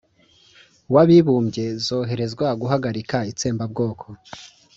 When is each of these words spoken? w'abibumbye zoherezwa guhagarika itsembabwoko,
w'abibumbye 0.93 1.65
zoherezwa 1.85 2.47
guhagarika 2.61 3.17
itsembabwoko, 3.31 4.05